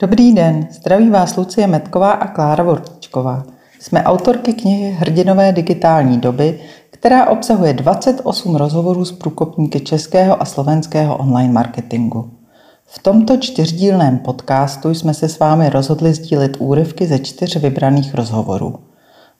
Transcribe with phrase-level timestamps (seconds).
[0.00, 3.42] Dobrý den, zdraví vás Lucie Metková a Klára Vortičková.
[3.80, 11.16] Jsme autorky knihy Hrdinové digitální doby, která obsahuje 28 rozhovorů s průkopníky českého a slovenského
[11.16, 12.30] online marketingu.
[12.86, 18.74] V tomto čtyřdílném podcastu jsme se s vámi rozhodli sdílet úryvky ze čtyř vybraných rozhovorů.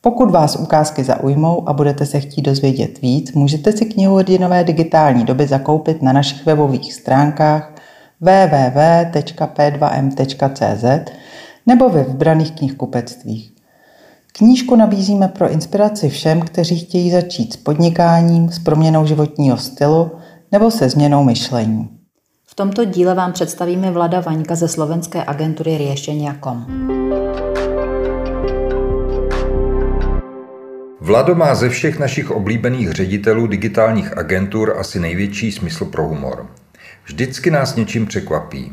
[0.00, 5.24] Pokud vás ukázky zaujmou a budete se chtít dozvědět víc, můžete si knihu Hrdinové digitální
[5.24, 7.74] doby zakoupit na našich webových stránkách
[8.20, 11.10] www.p2m.cz
[11.66, 13.52] nebo ve vybraných knihkupectvích.
[14.32, 20.10] Knížku nabízíme pro inspiraci všem, kteří chtějí začít s podnikáním, s proměnou životního stylu
[20.52, 21.88] nebo se změnou myšlení.
[22.46, 26.66] V tomto díle vám představíme Vlada Vaňka ze slovenské agentury Riešenia.com.
[31.00, 36.46] Vlado má ze všech našich oblíbených ředitelů digitálních agentur asi největší smysl pro humor.
[37.10, 38.72] Vždycky nás něčím překvapí.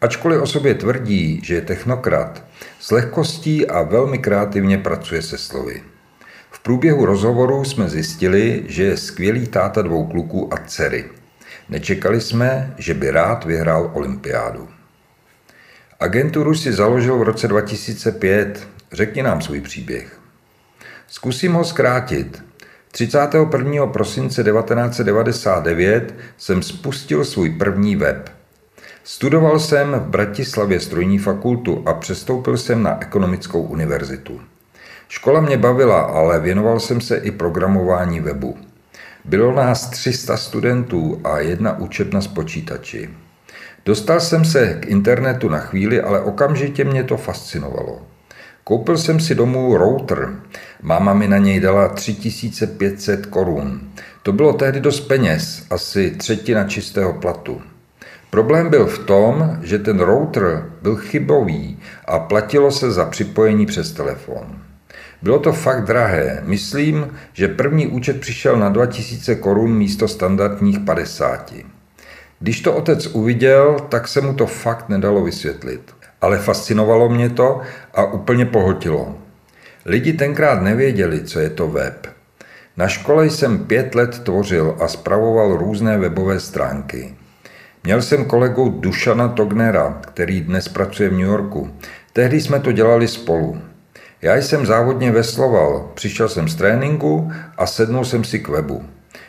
[0.00, 2.44] Ačkoliv o sobě tvrdí, že je technokrat,
[2.80, 5.82] s lehkostí a velmi kreativně pracuje se slovy.
[6.50, 11.04] V průběhu rozhovoru jsme zjistili, že je skvělý táta dvou kluků a dcery.
[11.68, 14.68] Nečekali jsme, že by rád vyhrál olympiádu.
[16.00, 18.68] Agenturu si založil v roce 2005.
[18.92, 20.20] Řekni nám svůj příběh.
[21.06, 22.47] Zkusím ho zkrátit.
[22.90, 23.86] 31.
[23.86, 28.30] prosince 1999 jsem spustil svůj první web.
[29.04, 34.40] Studoval jsem v Bratislavě strojní fakultu a přestoupil jsem na ekonomickou univerzitu.
[35.08, 38.56] Škola mě bavila, ale věnoval jsem se i programování webu.
[39.24, 43.10] Bylo nás 300 studentů a jedna učebna s počítači.
[43.84, 48.02] Dostal jsem se k internetu na chvíli, ale okamžitě mě to fascinovalo.
[48.68, 50.34] Koupil jsem si domů router.
[50.82, 53.80] Máma mi na něj dala 3500 korun.
[54.22, 57.62] To bylo tehdy dost peněz, asi třetina čistého platu.
[58.30, 63.92] Problém byl v tom, že ten router byl chybový a platilo se za připojení přes
[63.92, 64.62] telefon.
[65.22, 66.42] Bylo to fakt drahé.
[66.46, 71.54] Myslím, že první účet přišel na 2000 korun místo standardních 50.
[72.40, 75.97] Když to otec uviděl, tak se mu to fakt nedalo vysvětlit.
[76.20, 77.60] Ale fascinovalo mě to
[77.94, 79.14] a úplně pohltilo.
[79.84, 82.06] Lidi tenkrát nevěděli, co je to web.
[82.76, 87.14] Na škole jsem pět let tvořil a spravoval různé webové stránky.
[87.84, 91.70] Měl jsem kolegu Dušana Tognera, který dnes pracuje v New Yorku.
[92.12, 93.58] Tehdy jsme to dělali spolu.
[94.22, 98.84] Já jsem závodně vesloval, přišel jsem z tréninku a sednul jsem si k webu.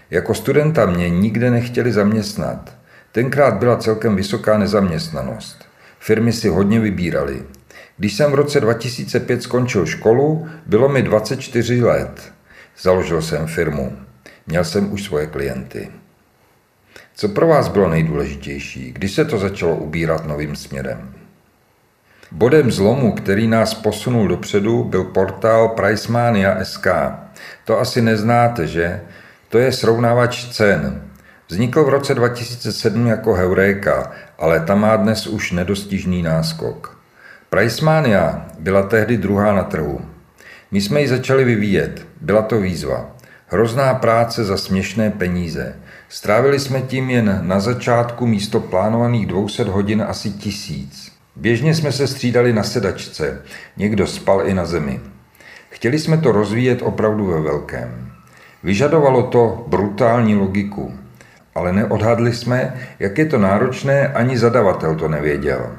[0.09, 2.73] Jako studenta mě nikde nechtěli zaměstnat.
[3.11, 5.68] Tenkrát byla celkem vysoká nezaměstnanost.
[5.99, 7.43] Firmy si hodně vybírali.
[7.97, 12.33] Když jsem v roce 2005 skončil školu, bylo mi 24 let.
[12.81, 13.97] Založil jsem firmu.
[14.47, 15.91] Měl jsem už svoje klienty.
[17.15, 21.13] Co pro vás bylo nejdůležitější, když se to začalo ubírat novým směrem?
[22.31, 26.87] Bodem zlomu, který nás posunul dopředu, byl portál Pricemania.sk.
[27.65, 29.01] To asi neznáte, že?
[29.49, 31.01] To je srovnávač cen.
[31.47, 36.97] Vznikl v roce 2007 jako Heuréka, ale ta má dnes už nedostižný náskok.
[37.49, 40.01] Pricemania byla tehdy druhá na trhu.
[40.71, 42.05] My jsme ji začali vyvíjet.
[42.21, 43.09] Byla to výzva.
[43.47, 45.75] Hrozná práce za směšné peníze.
[46.09, 51.11] Strávili jsme tím jen na začátku místo plánovaných 200 hodin asi tisíc.
[51.35, 53.41] Běžně jsme se střídali na sedačce,
[53.77, 54.99] někdo spal i na zemi.
[55.69, 58.11] Chtěli jsme to rozvíjet opravdu ve velkém.
[58.63, 60.93] Vyžadovalo to brutální logiku,
[61.59, 65.75] ale neodhadli jsme, jak je to náročné, ani zadavatel to nevěděl.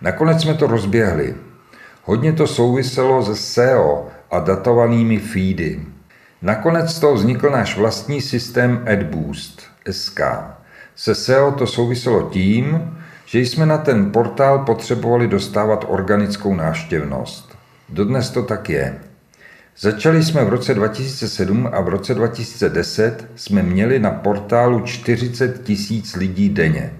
[0.00, 1.34] Nakonec jsme to rozběhli.
[2.04, 5.80] Hodně to souviselo se SEO a datovanými feedy.
[6.42, 10.20] Nakonec z toho vznikl náš vlastní systém AdBoost SK.
[10.96, 12.96] Se SEO to souviselo tím,
[13.26, 17.58] že jsme na ten portál potřebovali dostávat organickou návštěvnost.
[17.88, 19.07] Dodnes to tak je.
[19.80, 26.16] Začali jsme v roce 2007 a v roce 2010 jsme měli na portálu 40 tisíc
[26.16, 26.92] lidí denně.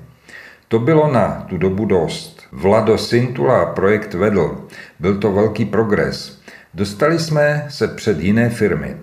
[0.68, 2.42] To bylo na tu dobu dost.
[2.52, 4.66] Vlado Sintula projekt vedl.
[5.00, 6.40] Byl to velký progres.
[6.74, 8.96] Dostali jsme se před jiné firmy.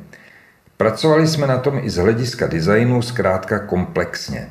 [0.78, 4.50] Pracovali jsme na tom i z hlediska designu, zkrátka komplexně.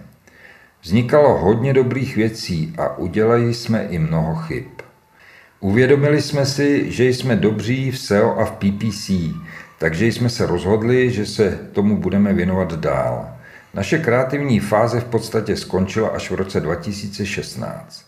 [0.82, 4.73] Vznikalo hodně dobrých věcí a udělali jsme i mnoho chyb.
[5.64, 9.10] Uvědomili jsme si, že jsme dobří v SEO a v PPC,
[9.78, 13.28] takže jsme se rozhodli, že se tomu budeme věnovat dál.
[13.74, 18.04] Naše kreativní fáze v podstatě skončila až v roce 2016.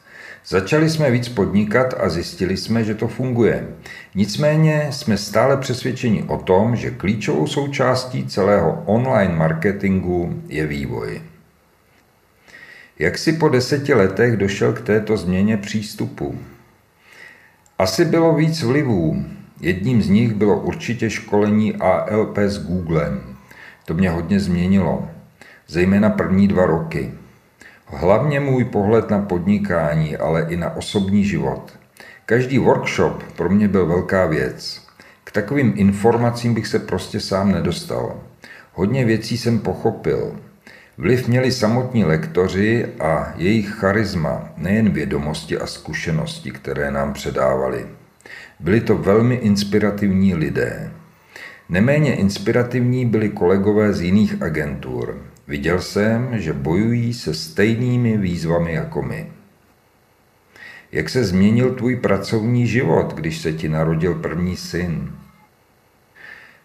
[0.46, 3.68] Začali jsme víc podnikat a zjistili jsme, že to funguje.
[4.14, 11.22] Nicméně jsme stále přesvědčeni o tom, že klíčovou součástí celého online marketingu je vývoj.
[12.98, 16.38] Jak si po deseti letech došel k této změně přístupu?
[17.78, 19.24] Asi bylo víc vlivů.
[19.60, 23.20] Jedním z nich bylo určitě školení ALP s Googlem.
[23.84, 25.08] To mě hodně změnilo,
[25.68, 27.12] zejména první dva roky.
[27.86, 31.78] Hlavně můj pohled na podnikání, ale i na osobní život.
[32.26, 34.82] Každý workshop pro mě byl velká věc.
[35.24, 38.20] K takovým informacím bych se prostě sám nedostal.
[38.72, 40.36] Hodně věcí jsem pochopil.
[40.98, 47.86] Vliv měli samotní lektoři a jejich charisma, nejen vědomosti a zkušenosti, které nám předávali.
[48.60, 50.92] Byli to velmi inspirativní lidé.
[51.68, 55.22] Neméně inspirativní byli kolegové z jiných agentur.
[55.48, 59.32] Viděl jsem, že bojují se stejnými výzvami jako my.
[60.92, 65.12] Jak se změnil tvůj pracovní život, když se ti narodil první syn?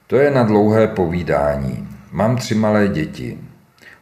[0.08, 1.88] To je na dlouhé povídání.
[2.12, 3.40] Mám tři malé děti.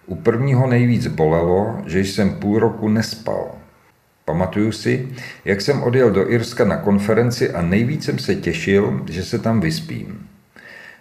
[0.10, 3.52] U prvního nejvíc bolelo, že jsem půl roku nespal.
[4.26, 5.08] Pamatuju si,
[5.46, 9.62] jak jsem odjel do Irska na konferenci a nejvíc jsem se těšil, že se tam
[9.62, 10.28] vyspím.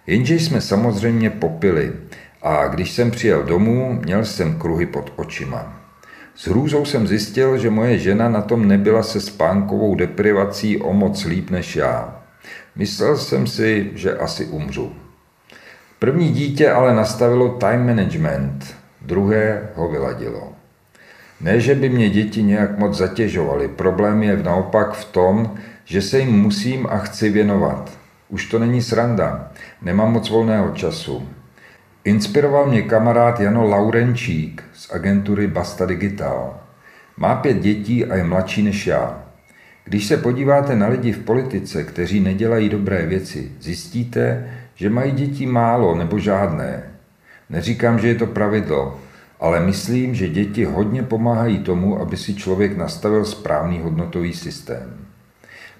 [0.07, 1.93] Jenže jsme samozřejmě popili
[2.41, 5.81] a když jsem přijel domů, měl jsem kruhy pod očima.
[6.35, 11.25] S hrůzou jsem zjistil, že moje žena na tom nebyla se spánkovou deprivací o moc
[11.25, 12.21] líp než já.
[12.75, 14.93] Myslel jsem si, že asi umřu.
[15.99, 18.78] První dítě ale nastavilo time management,
[19.09, 20.53] druhé ho vyladilo.
[21.41, 26.19] Ne, že by mě děti nějak moc zatěžovaly, problém je naopak v tom, že se
[26.19, 27.97] jim musím a chci věnovat.
[28.29, 29.51] Už to není sranda,
[29.81, 31.27] nemám moc volného času.
[32.03, 36.57] Inspiroval mě kamarád Jano Laurenčík z agentury Basta Digital.
[37.17, 39.23] Má pět dětí a je mladší než já.
[39.85, 45.45] Když se podíváte na lidi v politice, kteří nedělají dobré věci, zjistíte, že mají děti
[45.45, 46.98] málo nebo žádné.
[47.49, 48.99] Neříkám, že je to pravidlo,
[49.39, 54.93] ale myslím, že děti hodně pomáhají tomu, aby si člověk nastavil správný hodnotový systém.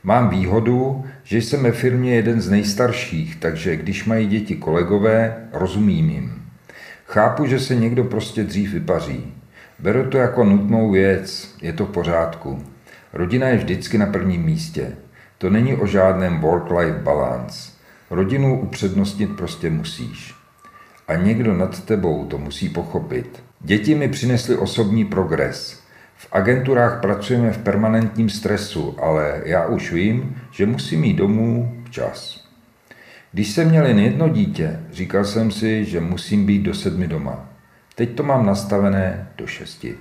[0.03, 6.09] Mám výhodu, že jsem ve firmě jeden z nejstarších, takže když mají děti kolegové, rozumím
[6.09, 6.41] jim.
[7.05, 9.33] Chápu, že se někdo prostě dřív vypaří.
[9.79, 12.63] Beru to jako nutnou věc, je to v pořádku.
[13.13, 14.91] Rodina je vždycky na prvním místě.
[15.37, 17.71] To není o žádném work-life balance.
[18.09, 20.38] Rodinu upřednostnit prostě musíš.
[21.09, 23.43] A někdo nad tebou to musí pochopit.
[23.61, 25.83] Děti mi přinesly osobní progres.
[26.15, 32.47] V agenturách pracujeme v permanentním stresu, ale já už vím, že musím jít domů včas.
[33.31, 37.49] Když jsem měl jen jedno dítě, říkal jsem si, že musím být do sedmi doma.
[37.95, 39.95] Teď to mám nastavené do šesti.